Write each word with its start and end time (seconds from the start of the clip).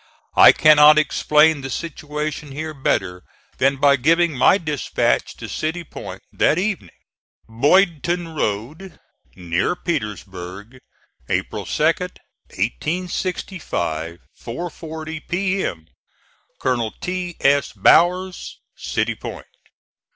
I 0.35 0.51
cannot 0.51 0.97
explain 0.97 1.61
the 1.61 1.69
situation 1.69 2.53
here 2.53 2.73
better 2.73 3.23
than 3.59 3.75
by 3.77 3.97
giving 3.97 4.35
my 4.35 4.57
dispatch 4.57 5.35
to 5.37 5.47
City 5.47 5.83
Point 5.83 6.23
that 6.33 6.57
evening: 6.57 6.95
BOYDTON 7.47 8.29
ROAD, 8.29 8.99
NEAR 9.35 9.75
PETERSBURG, 9.75 10.79
April 11.29 11.67
2, 11.67 11.83
1865. 11.83 14.17
4.40 14.41 15.27
P.M. 15.27 15.85
COLONEL 16.59 16.95
T. 16.99 17.35
S. 17.41 17.71
BOWERS, 17.73 18.57
City 18.75 19.13
Point. 19.13 19.45